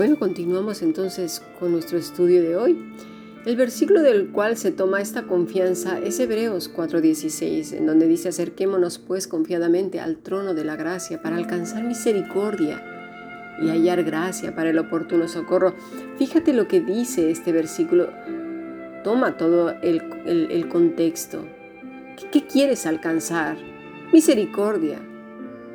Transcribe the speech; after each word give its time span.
Bueno, 0.00 0.18
continuamos 0.18 0.80
entonces 0.80 1.42
con 1.58 1.72
nuestro 1.72 1.98
estudio 1.98 2.40
de 2.40 2.56
hoy. 2.56 2.90
El 3.44 3.54
versículo 3.56 4.00
del 4.00 4.30
cual 4.30 4.56
se 4.56 4.70
toma 4.72 5.02
esta 5.02 5.24
confianza 5.24 5.98
es 5.98 6.18
Hebreos 6.20 6.70
4:16, 6.74 7.74
en 7.74 7.84
donde 7.84 8.06
dice 8.06 8.30
acerquémonos 8.30 8.98
pues 8.98 9.28
confiadamente 9.28 10.00
al 10.00 10.16
trono 10.16 10.54
de 10.54 10.64
la 10.64 10.76
gracia 10.76 11.20
para 11.20 11.36
alcanzar 11.36 11.84
misericordia 11.84 12.82
y 13.60 13.68
hallar 13.68 14.02
gracia 14.02 14.54
para 14.54 14.70
el 14.70 14.78
oportuno 14.78 15.28
socorro. 15.28 15.74
Fíjate 16.16 16.54
lo 16.54 16.66
que 16.66 16.80
dice 16.80 17.30
este 17.30 17.52
versículo. 17.52 18.08
Toma 19.04 19.36
todo 19.36 19.74
el, 19.82 20.66
contexto. 20.70 21.44
¿Qué 22.32 22.46
quieres 22.46 22.86
alcanzar? 22.86 23.58
Misericordia. 24.14 24.98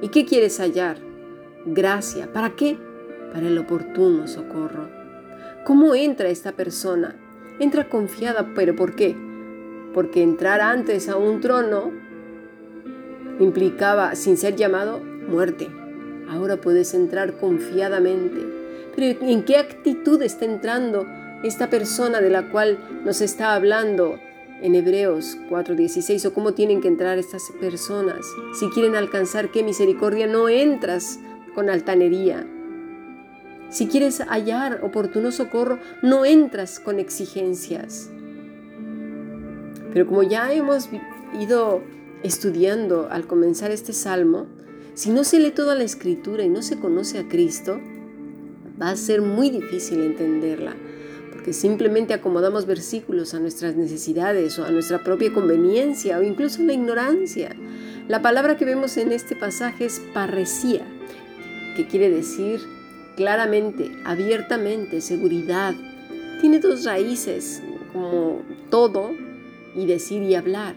¿Y 0.01 0.07
qué 0.07 0.25
quieres 0.25 0.59
hallar? 0.59 0.97
Gracia. 1.67 2.33
¿Para 2.33 2.55
qué? 2.55 2.75
Para 3.35 3.47
el 3.47 3.57
oportuno 3.57 4.29
socorro. 4.29 4.87
¿Cómo 5.65 5.93
entra 5.93 6.29
esta 6.29 6.53
persona? 6.53 7.17
Entra 7.59 7.89
confiada, 7.89 8.53
pero 8.55 8.77
¿por 8.77 8.95
qué? 8.95 9.13
Porque 9.93 10.23
entrar 10.23 10.61
antes 10.61 11.09
a 11.09 11.17
un 11.17 11.41
trono 11.41 11.91
implicaba, 13.41 14.15
sin 14.15 14.37
ser 14.37 14.55
llamado, 14.55 15.01
muerte. 15.27 15.67
Ahora 16.29 16.55
puedes 16.55 16.93
entrar 16.93 17.37
confiadamente. 17.37 18.37
Pero 18.95 19.19
¿en 19.25 19.43
qué 19.43 19.57
actitud 19.57 20.21
está 20.21 20.45
entrando 20.45 21.05
esta 21.43 21.69
persona 21.69 22.21
de 22.21 22.29
la 22.29 22.49
cual 22.51 22.79
nos 23.03 23.19
está 23.19 23.53
hablando 23.53 24.17
en 24.61 24.75
Hebreos 24.75 25.37
4:16 25.49 26.25
o 26.25 26.33
cómo 26.33 26.53
tienen 26.53 26.79
que 26.79 26.87
entrar 26.87 27.17
estas 27.17 27.51
personas? 27.59 28.25
Si 28.57 28.69
quieren 28.69 28.95
alcanzar 28.95 29.51
qué 29.51 29.61
misericordia, 29.61 30.25
no 30.25 30.47
entras 30.47 31.19
con 31.53 31.69
altanería. 31.69 32.47
Si 33.75 33.87
quieres 33.87 34.21
hallar 34.21 34.85
oportuno 34.85 35.33
socorro, 35.33 35.79
no 36.01 36.23
entras 36.23 36.79
con 36.79 36.97
exigencias. 36.97 38.09
Pero 39.91 40.07
como 40.07 40.23
ya 40.23 40.53
hemos 40.53 40.87
ido 41.37 41.81
estudiando 42.23 43.09
al 43.11 43.27
comenzar 43.27 43.71
este 43.71 43.91
salmo, 43.91 44.45
si 44.93 45.09
no 45.09 45.25
se 45.25 45.41
lee 45.41 45.51
toda 45.51 45.75
la 45.75 45.83
escritura 45.83 46.45
y 46.45 46.47
no 46.47 46.61
se 46.61 46.79
conoce 46.79 47.19
a 47.19 47.27
Cristo, 47.27 47.81
va 48.81 48.91
a 48.91 48.95
ser 48.95 49.21
muy 49.21 49.49
difícil 49.49 50.03
entenderla, 50.03 50.73
porque 51.33 51.51
simplemente 51.51 52.13
acomodamos 52.13 52.65
versículos 52.65 53.33
a 53.33 53.41
nuestras 53.41 53.75
necesidades 53.75 54.57
o 54.57 54.63
a 54.63 54.71
nuestra 54.71 55.03
propia 55.03 55.33
conveniencia 55.33 56.17
o 56.17 56.23
incluso 56.23 56.61
a 56.61 56.65
la 56.65 56.71
ignorancia. 56.71 57.53
La 58.07 58.21
palabra 58.21 58.55
que 58.55 58.63
vemos 58.63 58.95
en 58.95 59.11
este 59.11 59.35
pasaje 59.35 59.83
es 59.83 60.01
parresía, 60.13 60.85
que 61.75 61.85
quiere 61.87 62.09
decir 62.09 62.61
claramente, 63.15 63.91
abiertamente, 64.05 65.01
seguridad. 65.01 65.73
Tiene 66.41 66.59
dos 66.59 66.85
raíces, 66.85 67.61
como 67.91 68.41
todo, 68.69 69.11
y 69.75 69.85
decir 69.85 70.23
y 70.23 70.35
hablar. 70.35 70.75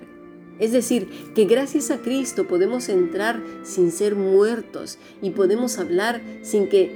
Es 0.59 0.73
decir, 0.73 1.09
que 1.35 1.45
gracias 1.45 1.91
a 1.91 1.99
Cristo 1.99 2.47
podemos 2.49 2.89
entrar 2.89 3.41
sin 3.63 3.93
ser 3.93 4.17
muertos 4.17 4.99
y 5.23 5.31
podemos 5.31 5.79
hablar 5.79 6.21
sin 6.43 6.69
que, 6.69 6.91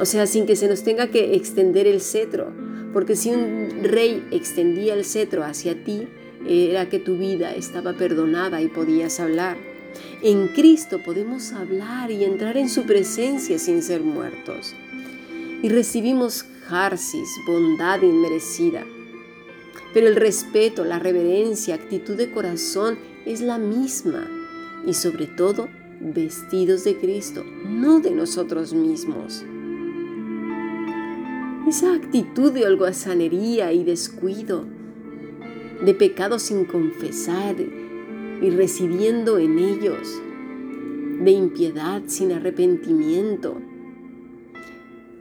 o 0.00 0.06
sea, 0.06 0.26
sin 0.26 0.46
que 0.46 0.56
se 0.56 0.68
nos 0.68 0.82
tenga 0.82 1.08
que 1.08 1.34
extender 1.34 1.86
el 1.86 2.00
cetro. 2.00 2.50
Porque 2.92 3.14
si 3.14 3.30
un 3.30 3.84
rey 3.84 4.26
extendía 4.30 4.94
el 4.94 5.04
cetro 5.04 5.44
hacia 5.44 5.84
ti, 5.84 6.08
era 6.46 6.88
que 6.88 6.98
tu 6.98 7.18
vida 7.18 7.54
estaba 7.54 7.92
perdonada 7.92 8.62
y 8.62 8.68
podías 8.68 9.20
hablar. 9.20 9.69
En 10.22 10.48
Cristo 10.48 11.02
podemos 11.02 11.52
hablar 11.52 12.10
y 12.10 12.24
entrar 12.24 12.56
en 12.56 12.68
su 12.68 12.84
presencia 12.84 13.58
sin 13.58 13.82
ser 13.82 14.02
muertos. 14.02 14.74
Y 15.62 15.68
recibimos 15.68 16.44
jarsis, 16.66 17.28
bondad 17.46 18.02
inmerecida. 18.02 18.84
Pero 19.92 20.08
el 20.08 20.16
respeto, 20.16 20.84
la 20.84 20.98
reverencia, 20.98 21.74
actitud 21.74 22.16
de 22.16 22.30
corazón 22.30 22.98
es 23.24 23.40
la 23.40 23.58
misma. 23.58 24.28
Y 24.86 24.94
sobre 24.94 25.26
todo, 25.26 25.68
vestidos 26.00 26.84
de 26.84 26.96
Cristo, 26.96 27.44
no 27.64 28.00
de 28.00 28.10
nosotros 28.10 28.72
mismos. 28.72 29.44
Esa 31.66 31.94
actitud 31.94 32.52
de 32.52 32.66
holgazanería 32.66 33.72
y 33.72 33.84
descuido, 33.84 34.64
de 35.84 35.94
pecado 35.94 36.38
sin 36.38 36.64
confesar 36.64 37.56
y 38.40 38.50
residiendo 38.50 39.38
en 39.38 39.58
ellos, 39.58 40.20
de 41.22 41.30
impiedad 41.30 42.02
sin 42.06 42.32
arrepentimiento. 42.32 43.60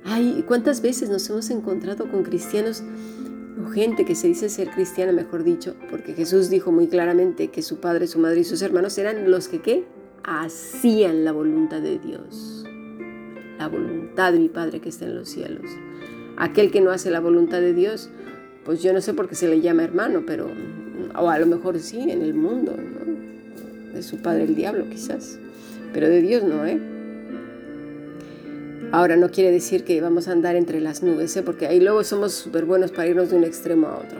Ay, 0.06 0.44
¿cuántas 0.47 0.81
veces 0.81 1.09
nos 1.09 1.30
hemos 1.30 1.50
encontrado 1.50 2.09
con 2.09 2.24
cristianos 2.24 2.84
o 3.62 3.69
gente 3.69 4.06
que 4.06 4.16
se 4.16 4.28
dice 4.28 4.50
ser 4.50 4.69
cristiana, 4.69 5.12
mejor 5.12 5.44
dicho, 5.44 5.75
porque 5.90 6.13
Jesús 6.13 6.50
dijo 6.50 6.72
muy 6.72 6.88
claramente 6.88 7.50
que 7.50 7.62
su 7.62 7.80
padre, 7.80 8.07
su 8.07 8.19
madre 8.19 8.41
y 8.41 8.44
sus 8.44 8.62
hermanos 8.62 8.97
eran 8.97 9.30
los 9.30 9.47
que 9.50 9.59
¿qué? 9.62 9.86
hacían 10.24 11.25
la 11.25 11.31
voluntad 11.31 11.81
de 11.81 12.00
Dios. 12.00 12.66
La 13.57 13.68
voluntad 13.68 14.31
de 14.31 14.40
mi 14.40 14.50
Padre 14.50 14.80
que 14.80 14.90
está 14.90 15.06
en 15.06 15.16
los 15.16 15.30
cielos. 15.30 15.66
Aquel 16.38 16.72
que 16.72 16.80
no 16.80 16.91
hace 16.91 17.12
la 17.12 17.19
voluntad 17.19 17.59
de 17.59 17.74
Dios, 17.74 18.09
pues 18.63 18.81
yo 18.81 18.94
no 18.94 19.01
sé 19.01 19.13
por 19.13 19.28
qué 19.28 19.36
se 19.36 19.50
le 19.50 19.59
llama 19.59 19.84
hermano, 19.84 20.24
pero, 20.25 20.47
o 21.15 21.29
a 21.29 21.39
lo 21.39 21.45
mejor 21.45 21.79
sí, 21.79 22.09
en 22.09 22.21
el 22.21 22.33
mundo, 22.33 22.75
de 23.93 24.03
su 24.03 24.17
padre 24.17 24.43
el 24.43 24.55
diablo 24.55 24.89
quizás, 24.89 25.39
pero 25.93 26.07
de 26.07 26.21
Dios 26.21 26.43
no, 26.43 26.65
¿eh? 26.65 26.79
Ahora 28.91 29.15
no 29.17 29.29
quiere 29.29 29.51
decir 29.51 29.83
que 29.83 30.01
vamos 30.01 30.27
a 30.27 30.31
andar 30.31 30.55
entre 30.55 30.81
las 30.81 31.03
nubes, 31.03 31.35
¿eh? 31.37 31.43
porque 31.43 31.67
ahí 31.67 31.79
luego 31.79 32.03
somos 32.03 32.33
súper 32.33 32.65
buenos 32.65 32.91
para 32.91 33.07
irnos 33.07 33.29
de 33.29 33.35
un 33.35 33.43
extremo 33.43 33.87
a 33.87 33.97
otro. 33.97 34.19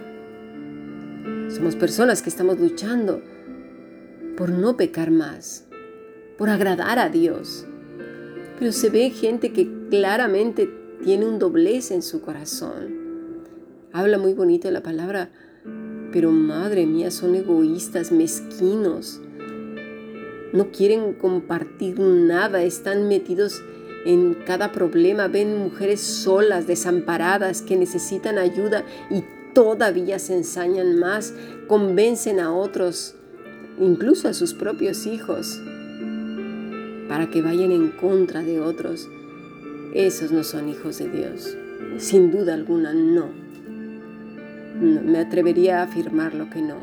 Somos 1.50 1.76
personas 1.76 2.22
que 2.22 2.30
estamos 2.30 2.60
luchando 2.60 3.20
por 4.38 4.52
no 4.52 4.78
pecar 4.78 5.10
más, 5.10 5.66
por 6.38 6.50
agradar 6.50 7.00
a 7.00 7.10
Dios. 7.10 7.66
Pero 8.60 8.72
se 8.72 8.90
ve 8.90 9.10
gente 9.10 9.54
que 9.54 9.68
claramente 9.90 10.70
tiene 11.04 11.26
un 11.26 11.40
doblez 11.40 11.90
en 11.90 12.04
su 12.04 12.22
corazón. 12.22 13.00
Habla 13.92 14.20
muy 14.20 14.34
bonito 14.34 14.70
la 14.70 14.84
palabra, 14.84 15.32
pero 16.12 16.32
madre 16.32 16.86
mía, 16.86 17.12
son 17.12 17.36
egoístas, 17.36 18.12
mezquinos. 18.12 19.22
No 20.52 20.72
quieren 20.72 21.14
compartir 21.14 22.00
nada, 22.00 22.64
están 22.64 23.08
metidos 23.08 23.62
en 24.06 24.34
cada 24.46 24.72
problema, 24.72 25.28
ven 25.28 25.58
mujeres 25.58 26.00
solas, 26.00 26.68
desamparadas, 26.68 27.62
que 27.62 27.76
necesitan 27.76 28.38
ayuda 28.38 28.86
y 29.10 29.24
todavía 29.54 30.20
se 30.20 30.36
ensañan 30.36 30.98
más, 31.00 31.34
convencen 31.68 32.40
a 32.40 32.54
otros, 32.54 33.16
incluso 33.80 34.28
a 34.28 34.34
sus 34.34 34.54
propios 34.54 35.06
hijos, 35.06 35.62
para 37.08 37.30
que 37.30 37.42
vayan 37.42 37.72
en 37.72 37.90
contra 37.90 38.42
de 38.42 38.60
otros. 38.60 39.10
Esos 39.94 40.32
no 40.32 40.44
son 40.44 40.70
hijos 40.70 41.00
de 41.00 41.10
Dios. 41.10 41.58
Sin 41.98 42.32
duda 42.32 42.54
alguna, 42.54 42.94
no. 42.94 43.49
Me 44.80 45.20
atrevería 45.20 45.80
a 45.80 45.84
afirmar 45.84 46.34
lo 46.34 46.50
que 46.50 46.62
no. 46.62 46.78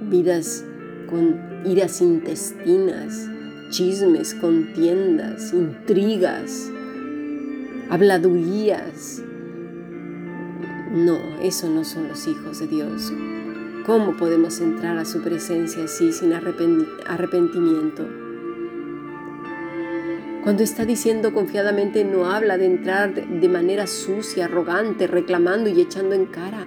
Vidas 0.00 0.64
con 1.08 1.36
iras 1.64 2.00
intestinas, 2.00 3.28
chismes, 3.70 4.34
contiendas, 4.34 5.52
intrigas, 5.52 6.70
habladurías. 7.90 9.22
No, 10.92 11.18
eso 11.42 11.68
no 11.68 11.84
son 11.84 12.08
los 12.08 12.26
hijos 12.26 12.60
de 12.60 12.66
Dios. 12.66 13.12
¿Cómo 13.84 14.16
podemos 14.16 14.60
entrar 14.60 14.98
a 14.98 15.04
su 15.04 15.22
presencia 15.22 15.84
así 15.84 16.12
sin 16.12 16.32
arrepentimiento? 16.32 18.27
Cuando 20.48 20.64
está 20.64 20.86
diciendo 20.86 21.34
confiadamente 21.34 22.06
no 22.06 22.24
habla 22.24 22.56
de 22.56 22.64
entrar 22.64 23.12
de 23.14 23.48
manera 23.50 23.86
sucia, 23.86 24.46
arrogante, 24.46 25.06
reclamando 25.06 25.68
y 25.68 25.78
echando 25.78 26.14
en 26.14 26.24
cara. 26.24 26.66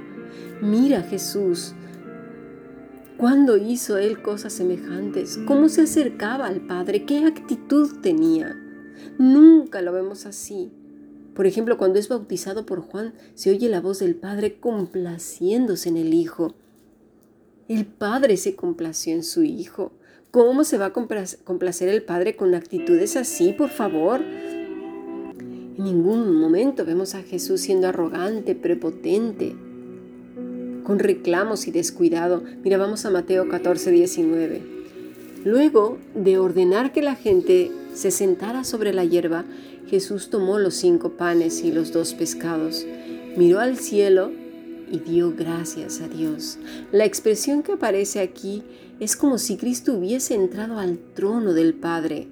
Mira 0.61 1.01
Jesús, 1.01 1.73
¿Cuándo 3.17 3.57
hizo 3.57 3.97
él 3.97 4.21
cosas 4.21 4.53
semejantes? 4.53 5.39
¿Cómo 5.47 5.67
se 5.67 5.81
acercaba 5.81 6.45
al 6.45 6.61
Padre? 6.61 7.05
¿Qué 7.05 7.25
actitud 7.25 8.01
tenía? 8.03 8.55
Nunca 9.17 9.81
lo 9.81 9.93
vemos 9.93 10.27
así. 10.27 10.71
Por 11.33 11.47
ejemplo, 11.47 11.79
cuando 11.79 11.97
es 11.97 12.07
bautizado 12.07 12.67
por 12.67 12.81
Juan, 12.81 13.15
se 13.33 13.49
oye 13.49 13.67
la 13.67 13.81
voz 13.81 13.97
del 13.97 14.13
Padre 14.13 14.59
complaciéndose 14.59 15.89
en 15.89 15.97
el 15.97 16.13
Hijo. 16.13 16.53
El 17.67 17.87
Padre 17.87 18.37
se 18.37 18.55
complació 18.55 19.15
en 19.15 19.23
su 19.23 19.41
Hijo. 19.41 19.91
¿Cómo 20.31 20.63
se 20.63 20.77
va 20.77 20.87
a 20.87 20.93
complacer 20.93 21.89
el 21.89 22.03
Padre 22.03 22.37
con 22.37 22.55
actitudes 22.55 23.17
así, 23.17 23.51
por 23.51 23.69
favor? 23.69 24.21
En 24.21 25.83
ningún 25.83 26.39
momento 26.39 26.85
vemos 26.85 27.15
a 27.15 27.21
Jesús 27.21 27.59
siendo 27.59 27.87
arrogante, 27.87 28.55
prepotente 28.55 29.55
con 30.83 30.99
reclamos 30.99 31.67
y 31.67 31.71
descuidado. 31.71 32.43
Mira, 32.63 32.77
vamos 32.77 33.05
a 33.05 33.09
Mateo 33.09 33.49
14, 33.49 33.91
19. 33.91 34.61
Luego 35.43 35.97
de 36.15 36.37
ordenar 36.37 36.93
que 36.93 37.01
la 37.01 37.15
gente 37.15 37.71
se 37.93 38.11
sentara 38.11 38.63
sobre 38.63 38.93
la 38.93 39.03
hierba, 39.03 39.45
Jesús 39.87 40.29
tomó 40.29 40.59
los 40.59 40.75
cinco 40.75 41.11
panes 41.17 41.61
y 41.63 41.71
los 41.71 41.91
dos 41.91 42.13
pescados, 42.13 42.85
miró 43.35 43.59
al 43.59 43.77
cielo 43.77 44.31
y 44.91 44.99
dio 44.99 45.33
gracias 45.35 46.01
a 46.01 46.07
Dios. 46.07 46.57
La 46.91 47.05
expresión 47.05 47.63
que 47.63 47.73
aparece 47.73 48.19
aquí 48.19 48.63
es 49.01 49.15
como 49.15 49.39
si 49.39 49.57
Cristo 49.57 49.95
hubiese 49.95 50.35
entrado 50.35 50.77
al 50.77 50.99
trono 51.15 51.53
del 51.53 51.73
Padre. 51.73 52.27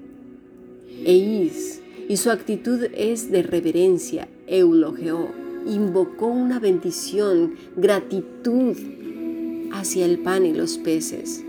Eis, 1.04 1.81
y 2.07 2.18
su 2.18 2.30
actitud 2.30 2.86
es 2.94 3.31
de 3.31 3.42
reverencia, 3.42 4.30
eulogeo, 4.45 5.31
invocó 5.66 6.27
una 6.27 6.60
bendición, 6.60 7.56
gratitud 7.75 8.77
hacia 9.71 10.06
el 10.06 10.19
pan 10.19 10.45
y 10.45 10.54
los 10.54 10.77
peces. 10.77 11.44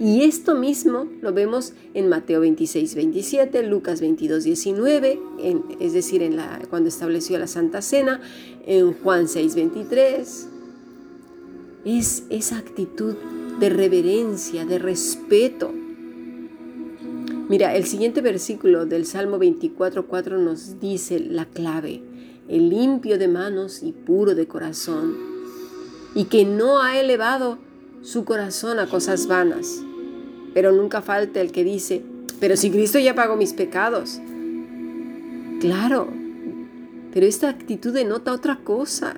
Y 0.00 0.22
esto 0.22 0.54
mismo 0.54 1.08
lo 1.20 1.32
vemos 1.32 1.72
en 1.94 2.08
Mateo 2.08 2.38
26, 2.40 2.94
27, 2.94 3.64
Lucas 3.64 4.00
22, 4.00 4.44
19, 4.44 5.20
es 5.80 5.92
decir, 5.92 6.22
en 6.22 6.36
la, 6.36 6.60
cuando 6.70 6.88
estableció 6.88 7.36
la 7.36 7.48
Santa 7.48 7.82
Cena, 7.82 8.20
en 8.64 8.92
Juan 8.92 9.26
6, 9.26 9.56
23. 9.56 10.48
Es 11.84 12.22
esa 12.30 12.58
actitud 12.58 13.16
de 13.62 13.68
reverencia, 13.68 14.66
de 14.66 14.80
respeto. 14.80 15.70
Mira, 17.48 17.76
el 17.76 17.84
siguiente 17.84 18.20
versículo 18.20 18.86
del 18.86 19.06
Salmo 19.06 19.38
24, 19.38 20.08
4 20.08 20.38
nos 20.38 20.80
dice 20.80 21.20
la 21.20 21.44
clave, 21.44 22.02
el 22.48 22.70
limpio 22.70 23.18
de 23.18 23.28
manos 23.28 23.84
y 23.84 23.92
puro 23.92 24.34
de 24.34 24.48
corazón, 24.48 25.14
y 26.16 26.24
que 26.24 26.44
no 26.44 26.82
ha 26.82 26.98
elevado 26.98 27.58
su 28.02 28.24
corazón 28.24 28.80
a 28.80 28.88
cosas 28.88 29.28
vanas. 29.28 29.80
Pero 30.54 30.72
nunca 30.72 31.00
falta 31.00 31.40
el 31.40 31.52
que 31.52 31.62
dice, 31.62 32.02
pero 32.40 32.56
si 32.56 32.68
Cristo 32.68 32.98
ya 32.98 33.14
pagó 33.14 33.36
mis 33.36 33.52
pecados. 33.52 34.18
Claro, 35.60 36.08
pero 37.14 37.26
esta 37.26 37.48
actitud 37.48 37.94
denota 37.94 38.32
otra 38.32 38.58
cosa, 38.64 39.14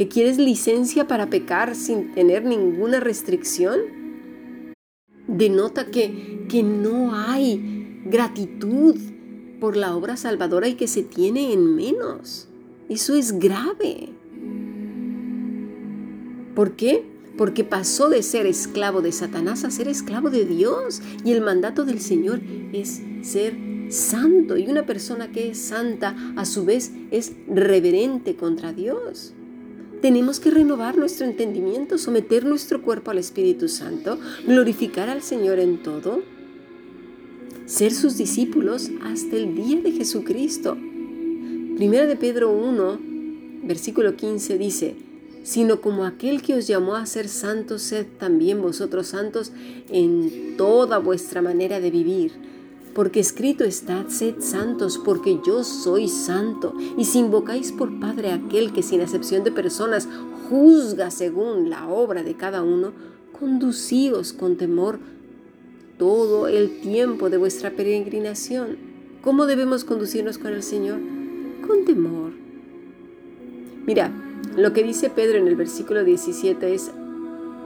que 0.00 0.08
quieres 0.08 0.38
licencia 0.38 1.06
para 1.06 1.28
pecar 1.28 1.74
sin 1.74 2.12
tener 2.12 2.42
ninguna 2.42 3.00
restricción. 3.00 3.80
Denota 5.28 5.90
que, 5.90 6.46
que 6.48 6.62
no 6.62 7.14
hay 7.14 8.00
gratitud 8.06 8.96
por 9.60 9.76
la 9.76 9.94
obra 9.94 10.16
salvadora 10.16 10.68
y 10.68 10.74
que 10.76 10.88
se 10.88 11.02
tiene 11.02 11.52
en 11.52 11.76
menos. 11.76 12.48
Eso 12.88 13.14
es 13.14 13.38
grave. 13.38 14.08
¿Por 16.54 16.76
qué? 16.76 17.04
porque 17.36 17.64
pasó 17.64 18.08
de 18.08 18.22
ser 18.22 18.46
esclavo 18.46 19.02
de 19.02 19.12
Satanás 19.12 19.64
a 19.64 19.70
ser 19.70 19.86
esclavo 19.86 20.30
de 20.30 20.46
Dios. 20.46 21.02
Y 21.26 21.32
el 21.32 21.42
mandato 21.42 21.84
del 21.84 22.00
Señor 22.00 22.40
es 22.72 23.02
ser 23.20 23.54
santo. 23.90 24.56
Y 24.56 24.66
una 24.66 24.86
persona 24.86 25.30
que 25.30 25.50
es 25.50 25.58
santa 25.58 26.16
a 26.36 26.46
su 26.46 26.64
vez 26.64 26.90
es 27.10 27.32
reverente 27.48 28.34
contra 28.36 28.72
Dios. 28.72 29.34
Tenemos 30.00 30.40
que 30.40 30.50
renovar 30.50 30.96
nuestro 30.96 31.26
entendimiento, 31.26 31.98
someter 31.98 32.46
nuestro 32.46 32.80
cuerpo 32.80 33.10
al 33.10 33.18
Espíritu 33.18 33.68
Santo, 33.68 34.18
glorificar 34.46 35.10
al 35.10 35.22
Señor 35.22 35.58
en 35.58 35.82
todo, 35.82 36.22
ser 37.66 37.92
sus 37.92 38.16
discípulos 38.16 38.90
hasta 39.02 39.36
el 39.36 39.54
día 39.54 39.80
de 39.82 39.92
Jesucristo. 39.92 40.78
Primera 41.76 42.06
de 42.06 42.16
Pedro 42.16 42.50
1, 42.50 42.98
versículo 43.64 44.16
15 44.16 44.56
dice, 44.56 44.96
sino 45.42 45.82
como 45.82 46.06
aquel 46.06 46.40
que 46.40 46.54
os 46.54 46.66
llamó 46.66 46.96
a 46.96 47.04
ser 47.04 47.28
santos, 47.28 47.82
sed 47.82 48.06
también 48.18 48.62
vosotros 48.62 49.08
santos 49.08 49.52
en 49.90 50.56
toda 50.56 50.98
vuestra 50.98 51.42
manera 51.42 51.78
de 51.78 51.90
vivir. 51.90 52.32
Porque 52.94 53.20
escrito 53.20 53.64
está, 53.64 54.08
sed 54.08 54.36
santos, 54.40 54.98
porque 54.98 55.40
yo 55.44 55.64
soy 55.64 56.08
santo. 56.08 56.74
Y 56.96 57.04
si 57.04 57.18
invocáis 57.18 57.72
por 57.72 58.00
Padre 58.00 58.32
aquel 58.32 58.72
que 58.72 58.82
sin 58.82 59.00
excepción 59.00 59.44
de 59.44 59.52
personas 59.52 60.08
juzga 60.48 61.10
según 61.10 61.70
la 61.70 61.88
obra 61.88 62.22
de 62.22 62.34
cada 62.34 62.62
uno, 62.62 62.92
conducíos 63.38 64.32
con 64.32 64.56
temor 64.56 64.98
todo 65.98 66.48
el 66.48 66.80
tiempo 66.80 67.30
de 67.30 67.36
vuestra 67.36 67.70
peregrinación. 67.70 68.78
¿Cómo 69.22 69.46
debemos 69.46 69.84
conducirnos 69.84 70.38
con 70.38 70.52
el 70.52 70.62
Señor? 70.62 70.98
Con 71.66 71.84
temor. 71.84 72.32
Mira, 73.86 74.10
lo 74.56 74.72
que 74.72 74.82
dice 74.82 75.10
Pedro 75.10 75.38
en 75.38 75.46
el 75.46 75.56
versículo 75.56 76.02
17 76.02 76.74
es 76.74 76.90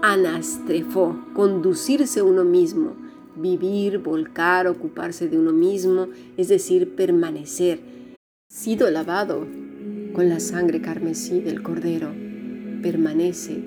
anastrefo, 0.03 1.17
conducirse 1.33 2.23
uno 2.23 2.45
mismo, 2.45 2.95
vivir, 3.37 3.99
volcar, 3.99 4.67
ocuparse 4.67 5.29
de 5.29 5.39
uno 5.39 5.53
mismo, 5.53 6.09
es 6.37 6.49
decir, 6.49 6.95
permanecer. 6.95 7.81
Sido 8.49 8.91
lavado 8.91 9.47
con 10.13 10.29
la 10.29 10.41
sangre 10.41 10.81
carmesí 10.81 11.41
del 11.41 11.63
cordero, 11.63 12.13
permanece 12.83 13.63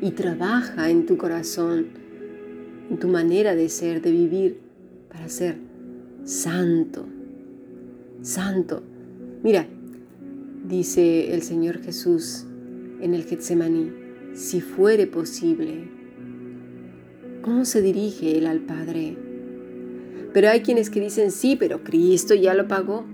y 0.00 0.12
trabaja 0.12 0.90
en 0.90 1.06
tu 1.06 1.16
corazón, 1.16 1.88
en 2.90 2.98
tu 2.98 3.08
manera 3.08 3.54
de 3.54 3.68
ser, 3.68 4.00
de 4.00 4.10
vivir, 4.10 4.60
para 5.10 5.28
ser 5.28 5.56
santo. 6.24 7.06
Santo. 8.22 8.82
Mira, 9.42 9.66
dice 10.66 11.34
el 11.34 11.42
Señor 11.42 11.82
Jesús 11.82 12.46
en 13.00 13.14
el 13.14 13.24
Getsemaní, 13.24 13.92
si 14.34 14.60
fuere 14.60 15.06
posible. 15.06 15.99
¿Cómo 17.42 17.64
se 17.64 17.80
dirige 17.80 18.36
él 18.36 18.46
al 18.46 18.60
Padre? 18.60 19.16
Pero 20.32 20.48
hay 20.48 20.60
quienes 20.60 20.90
que 20.90 21.00
dicen, 21.00 21.30
sí, 21.30 21.56
pero 21.56 21.82
Cristo 21.82 22.34
ya 22.34 22.54
lo 22.54 22.68
pagó. 22.68 23.04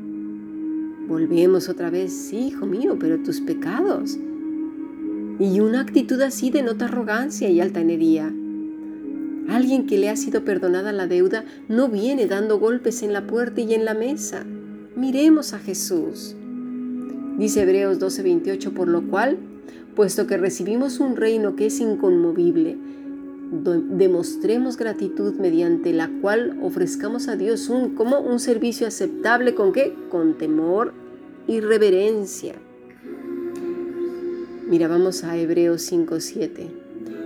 Volvemos 1.08 1.68
otra 1.68 1.90
vez, 1.90 2.12
sí, 2.12 2.48
hijo 2.48 2.66
mío, 2.66 2.96
pero 2.98 3.22
tus 3.22 3.40
pecados. 3.40 4.18
Y 5.38 5.60
una 5.60 5.80
actitud 5.80 6.20
así 6.22 6.50
denota 6.50 6.86
arrogancia 6.86 7.48
y 7.48 7.60
altanería. 7.60 8.32
Alguien 9.48 9.86
que 9.86 9.98
le 9.98 10.10
ha 10.10 10.16
sido 10.16 10.44
perdonada 10.44 10.92
la 10.92 11.06
deuda 11.06 11.44
no 11.68 11.88
viene 11.88 12.26
dando 12.26 12.58
golpes 12.58 13.02
en 13.02 13.12
la 13.12 13.26
puerta 13.26 13.60
y 13.60 13.74
en 13.74 13.84
la 13.84 13.94
mesa. 13.94 14.44
Miremos 14.96 15.52
a 15.52 15.60
Jesús. 15.60 16.34
Dice 17.38 17.62
Hebreos 17.62 18.00
12:28, 18.00 18.72
por 18.72 18.88
lo 18.88 19.06
cual 19.06 19.38
puesto 19.94 20.26
que 20.26 20.36
recibimos 20.36 21.00
un 21.00 21.16
reino 21.16 21.56
que 21.56 21.66
es 21.66 21.80
inconmovible, 21.80 22.76
demostremos 23.50 24.76
gratitud 24.76 25.34
mediante 25.34 25.92
la 25.92 26.10
cual 26.20 26.58
ofrezcamos 26.62 27.28
a 27.28 27.36
Dios 27.36 27.68
un, 27.68 27.94
como 27.94 28.20
un 28.20 28.40
servicio 28.40 28.86
aceptable 28.86 29.54
con 29.54 29.72
qué? 29.72 29.94
Con 30.10 30.36
temor 30.36 30.92
y 31.46 31.60
reverencia. 31.60 32.54
Mira, 34.68 34.88
vamos 34.88 35.22
a 35.22 35.36
Hebreos 35.36 35.82
5:7. 35.82 36.68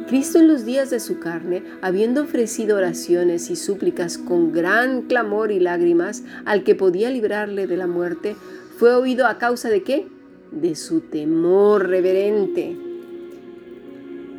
Cristo 0.09 0.39
en 0.39 0.49
los 0.49 0.65
días 0.65 0.91
de 0.91 1.01
su 1.01 1.21
carne, 1.21 1.63
habiendo 1.83 2.23
ofrecido 2.23 2.77
oraciones 2.77 3.49
y 3.49 3.57
súplicas 3.57 4.19
con 4.19 4.53
gran 4.53 5.03
clamor 5.03 5.53
y 5.53 5.61
lágrimas 5.61 6.25
al 6.45 6.65
que 6.65 6.75
podía 6.75 7.11
librarle 7.11 7.67
de 7.67 7.77
la 7.77 7.87
muerte, 7.87 8.35
fue 8.77 8.93
oído 8.95 9.27
a 9.27 9.39
causa 9.39 9.69
de 9.69 9.83
qué? 9.83 10.09
de 10.51 10.75
su 10.75 11.01
temor 11.01 11.89
reverente. 11.89 12.90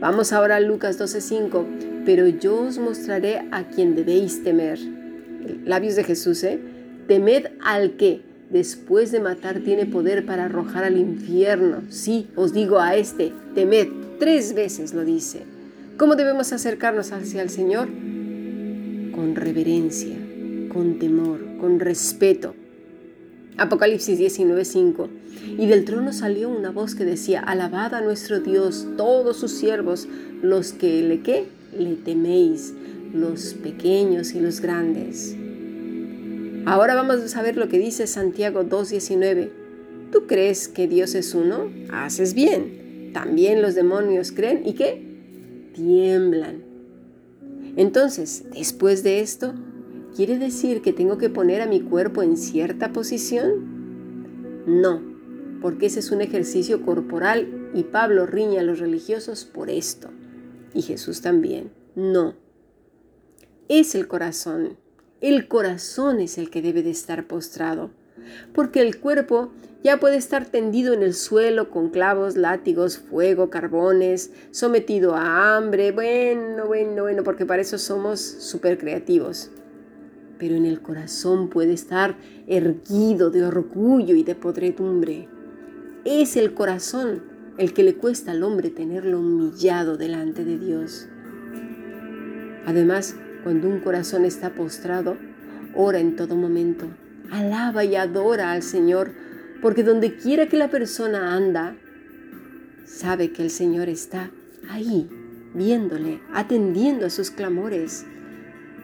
Vamos 0.01 0.33
ahora 0.33 0.55
a 0.55 0.59
Lucas 0.59 0.97
12:5. 0.97 1.63
Pero 2.05 2.27
yo 2.27 2.59
os 2.63 2.79
mostraré 2.79 3.47
a 3.51 3.65
quien 3.69 3.95
debéis 3.95 4.43
temer. 4.43 4.79
Labios 5.63 5.95
de 5.95 6.03
Jesús, 6.03 6.43
¿eh? 6.43 6.59
Temed 7.07 7.51
al 7.61 7.91
que, 7.97 8.21
después 8.49 9.11
de 9.11 9.19
matar, 9.19 9.59
tiene 9.59 9.85
poder 9.85 10.25
para 10.25 10.45
arrojar 10.45 10.83
al 10.83 10.97
infierno. 10.97 11.83
Sí, 11.89 12.27
os 12.35 12.51
digo 12.51 12.79
a 12.79 12.95
este, 12.95 13.31
temed. 13.53 13.89
Tres 14.17 14.55
veces 14.55 14.95
lo 14.95 15.05
dice. 15.05 15.43
¿Cómo 15.97 16.15
debemos 16.15 16.51
acercarnos 16.51 17.11
hacia 17.11 17.43
el 17.43 17.51
Señor? 17.51 17.87
Con 19.13 19.35
reverencia, 19.35 20.15
con 20.73 20.97
temor, 20.97 21.41
con 21.59 21.79
respeto. 21.79 22.55
Apocalipsis 23.57 24.17
19:5. 24.17 25.09
Y 25.57 25.67
del 25.67 25.85
trono 25.85 26.13
salió 26.13 26.49
una 26.49 26.71
voz 26.71 26.95
que 26.95 27.05
decía, 27.05 27.41
alabad 27.41 27.93
a 27.93 28.01
nuestro 28.01 28.39
Dios, 28.39 28.87
todos 28.97 29.37
sus 29.37 29.51
siervos, 29.51 30.07
los 30.41 30.73
que 30.73 31.01
le 31.01 31.21
qué, 31.21 31.45
le 31.77 31.95
teméis, 31.95 32.73
los 33.13 33.53
pequeños 33.55 34.33
y 34.33 34.39
los 34.39 34.61
grandes. 34.61 35.35
Ahora 36.65 36.95
vamos 36.95 37.35
a 37.35 37.41
ver 37.41 37.57
lo 37.57 37.67
que 37.69 37.79
dice 37.79 38.07
Santiago 38.07 38.63
2:19. 38.63 39.49
¿Tú 40.11 40.27
crees 40.27 40.67
que 40.67 40.87
Dios 40.87 41.15
es 41.15 41.33
uno? 41.33 41.71
Haces 41.91 42.33
bien. 42.33 43.11
También 43.13 43.61
los 43.61 43.75
demonios 43.75 44.31
creen 44.31 44.61
y 44.65 44.73
qué? 44.73 45.01
Tiemblan. 45.73 46.63
Entonces, 47.77 48.43
después 48.53 49.03
de 49.03 49.21
esto, 49.21 49.53
¿Quiere 50.15 50.37
decir 50.37 50.81
que 50.81 50.91
tengo 50.91 51.17
que 51.17 51.29
poner 51.29 51.61
a 51.61 51.67
mi 51.67 51.79
cuerpo 51.81 52.21
en 52.21 52.35
cierta 52.35 52.91
posición? 52.91 54.63
No, 54.65 55.01
porque 55.61 55.85
ese 55.85 55.99
es 55.99 56.11
un 56.11 56.21
ejercicio 56.21 56.81
corporal 56.83 57.69
y 57.73 57.83
Pablo 57.83 58.25
riña 58.25 58.59
a 58.59 58.63
los 58.63 58.79
religiosos 58.79 59.45
por 59.45 59.69
esto. 59.69 60.09
Y 60.73 60.81
Jesús 60.81 61.21
también. 61.21 61.71
No. 61.95 62.35
Es 63.69 63.95
el 63.95 64.07
corazón. 64.07 64.77
El 65.21 65.47
corazón 65.47 66.19
es 66.19 66.37
el 66.37 66.49
que 66.49 66.61
debe 66.61 66.83
de 66.83 66.91
estar 66.91 67.27
postrado. 67.27 67.91
porque 68.53 68.81
el 68.81 68.99
cuerpo 68.99 69.51
ya 69.83 69.99
puede 69.99 70.17
estar 70.17 70.45
tendido 70.45 70.93
en 70.93 71.01
el 71.01 71.13
suelo 71.13 71.69
con 71.71 71.89
clavos, 71.89 72.35
látigos, 72.35 72.99
fuego, 72.99 73.49
carbones, 73.49 74.31
sometido 74.51 75.15
a 75.15 75.55
hambre. 75.55 75.91
Bueno, 75.91 76.67
bueno, 76.67 77.03
bueno, 77.03 77.23
porque 77.23 77.45
para 77.45 77.61
eso 77.61 77.77
somos 77.77 78.19
súper 78.19 78.77
creativos. 78.77 79.49
Pero 80.41 80.55
en 80.55 80.65
el 80.65 80.81
corazón 80.81 81.49
puede 81.49 81.73
estar 81.73 82.15
erguido 82.47 83.29
de 83.29 83.43
orgullo 83.43 84.15
y 84.15 84.23
de 84.23 84.33
podredumbre. 84.33 85.27
Es 86.03 86.35
el 86.35 86.55
corazón 86.55 87.21
el 87.59 87.73
que 87.73 87.83
le 87.83 87.93
cuesta 87.93 88.31
al 88.31 88.41
hombre 88.41 88.71
tenerlo 88.71 89.19
humillado 89.19 89.97
delante 89.97 90.43
de 90.43 90.57
Dios. 90.57 91.07
Además, 92.65 93.15
cuando 93.43 93.67
un 93.67 93.81
corazón 93.81 94.25
está 94.25 94.55
postrado, 94.55 95.15
ora 95.75 95.99
en 95.99 96.15
todo 96.15 96.35
momento, 96.35 96.87
alaba 97.29 97.85
y 97.85 97.95
adora 97.95 98.51
al 98.51 98.63
Señor 98.63 99.11
porque 99.61 99.83
donde 99.83 100.15
quiera 100.15 100.47
que 100.47 100.57
la 100.57 100.71
persona 100.71 101.35
anda, 101.35 101.75
sabe 102.87 103.31
que 103.31 103.43
el 103.43 103.51
Señor 103.51 103.89
está 103.89 104.31
ahí, 104.71 105.07
viéndole, 105.53 106.19
atendiendo 106.33 107.05
a 107.05 107.11
sus 107.11 107.29
clamores. 107.29 108.07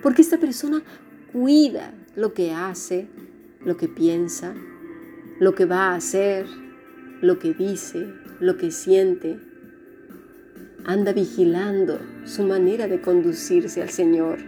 Porque 0.04 0.22
esta 0.22 0.38
persona 0.38 0.84
cuida 1.32 1.94
lo 2.16 2.34
que 2.34 2.52
hace, 2.52 3.08
lo 3.64 3.78
que 3.78 3.88
piensa, 3.88 4.54
lo 5.40 5.56
que 5.56 5.66
va 5.66 5.92
a 5.92 5.96
hacer, 5.96 6.46
lo 7.22 7.40
que 7.40 7.54
dice, 7.54 8.08
lo 8.40 8.58
que 8.58 8.72
siente. 8.72 9.40
Anda 10.86 11.14
vigilando 11.14 12.00
su 12.26 12.44
manera 12.44 12.88
de 12.88 13.02
conducirse 13.02 13.82
al 13.82 13.90
Señor. 13.90 14.40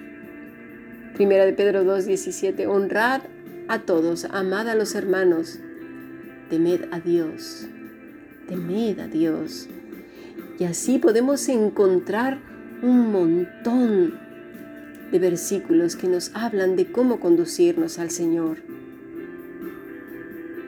Primera 1.16 1.46
de 1.46 1.54
Pedro 1.54 1.84
2:17, 1.84 2.66
honrad 2.68 3.22
a 3.68 3.80
todos, 3.80 4.26
amad 4.32 4.70
a 4.70 4.76
los 4.76 4.96
hermanos, 4.96 5.60
temed 6.50 6.86
a 6.92 7.00
Dios, 7.00 7.68
temed 8.48 9.00
a 9.00 9.08
Dios. 9.08 9.68
Y 10.58 10.64
así 10.64 10.98
podemos 10.98 11.48
encontrar 11.50 12.40
un 12.82 13.12
montón 13.12 14.29
de 15.12 15.20
versículos 15.20 15.96
que 15.96 16.08
nos 16.08 16.32
hablan 16.34 16.76
de 16.76 16.92
cómo 16.92 17.20
conducirnos 17.20 18.00
al 18.00 18.12
Señor. 18.12 18.58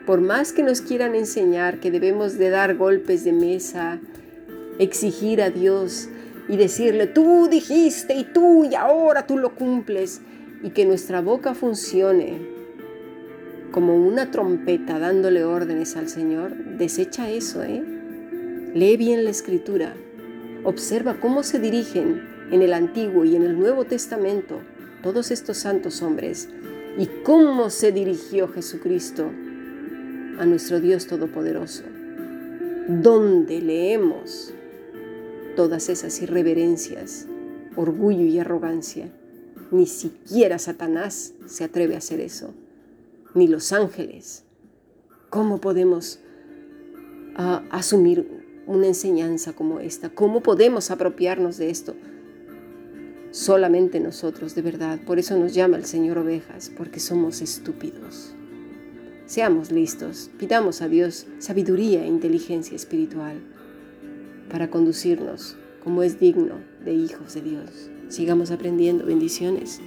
Por 0.06 0.20
más 0.20 0.52
que 0.52 0.62
nos 0.62 0.80
quieran 0.80 1.14
enseñar 1.14 1.78
que 1.78 1.90
debemos 1.90 2.38
de 2.38 2.50
dar 2.50 2.76
golpes 2.76 3.24
de 3.24 3.32
mesa, 3.32 4.00
exigir 4.78 5.40
a 5.40 5.50
Dios 5.50 6.08
y 6.48 6.56
decirle, 6.56 7.06
tú 7.06 7.48
dijiste 7.48 8.14
y 8.14 8.24
tú 8.24 8.64
y 8.64 8.74
ahora 8.74 9.26
tú 9.26 9.38
lo 9.38 9.54
cumples, 9.54 10.20
y 10.62 10.70
que 10.70 10.84
nuestra 10.84 11.20
boca 11.20 11.54
funcione 11.54 12.38
como 13.72 13.96
una 13.96 14.30
trompeta 14.30 14.98
dándole 14.98 15.44
órdenes 15.44 15.96
al 15.96 16.08
Señor, 16.08 16.54
desecha 16.76 17.30
eso, 17.30 17.62
¿eh? 17.62 17.82
Lee 18.74 18.96
bien 18.96 19.24
la 19.24 19.30
escritura, 19.30 19.94
observa 20.62 21.18
cómo 21.18 21.42
se 21.42 21.58
dirigen 21.58 22.31
en 22.52 22.62
el 22.62 22.72
Antiguo 22.74 23.24
y 23.24 23.34
en 23.34 23.42
el 23.42 23.58
Nuevo 23.58 23.84
Testamento 23.84 24.60
todos 25.02 25.32
estos 25.32 25.56
santos 25.56 26.02
hombres 26.02 26.48
y 26.96 27.06
cómo 27.24 27.70
se 27.70 27.90
dirigió 27.90 28.46
Jesucristo 28.46 29.30
a 30.38 30.46
nuestro 30.46 30.78
Dios 30.78 31.06
Todopoderoso. 31.06 31.82
Donde 32.86 33.60
leemos 33.60 34.52
todas 35.56 35.88
esas 35.88 36.20
irreverencias, 36.20 37.26
orgullo 37.74 38.24
y 38.24 38.38
arrogancia. 38.38 39.08
Ni 39.70 39.86
siquiera 39.86 40.58
Satanás 40.58 41.32
se 41.46 41.64
atreve 41.64 41.94
a 41.94 41.98
hacer 41.98 42.20
eso 42.20 42.52
ni 43.34 43.48
los 43.48 43.72
ángeles. 43.72 44.44
¿Cómo 45.30 45.58
podemos 45.58 46.18
ah, 47.36 47.62
asumir 47.70 48.44
una 48.66 48.86
enseñanza 48.86 49.54
como 49.54 49.80
esta? 49.80 50.10
¿Cómo 50.10 50.42
podemos 50.42 50.90
apropiarnos 50.90 51.56
de 51.56 51.70
esto? 51.70 51.94
Solamente 53.32 53.98
nosotros, 53.98 54.54
de 54.54 54.60
verdad. 54.60 55.00
Por 55.06 55.18
eso 55.18 55.38
nos 55.38 55.54
llama 55.54 55.78
el 55.78 55.86
Señor 55.86 56.18
ovejas, 56.18 56.70
porque 56.76 57.00
somos 57.00 57.40
estúpidos. 57.40 58.34
Seamos 59.24 59.72
listos, 59.72 60.30
pidamos 60.38 60.82
a 60.82 60.88
Dios 60.88 61.26
sabiduría 61.38 62.04
e 62.04 62.06
inteligencia 62.06 62.76
espiritual 62.76 63.38
para 64.50 64.68
conducirnos 64.68 65.56
como 65.82 66.02
es 66.02 66.20
digno 66.20 66.56
de 66.84 66.92
hijos 66.92 67.32
de 67.32 67.40
Dios. 67.40 67.90
Sigamos 68.08 68.50
aprendiendo. 68.50 69.06
Bendiciones. 69.06 69.80